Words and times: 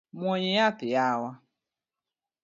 Muony 0.19 0.51
yath 0.57 0.81
yawa. 0.93 1.29